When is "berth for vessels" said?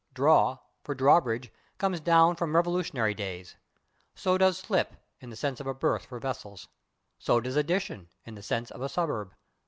5.75-6.69